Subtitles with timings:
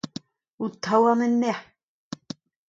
[0.57, 1.65] Ho taouarn en nec'h!